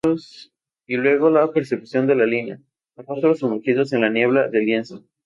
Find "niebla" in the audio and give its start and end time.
4.09-4.47